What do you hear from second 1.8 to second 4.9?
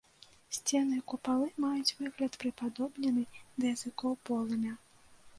выгляд прыпадобнены да языкоў полымя.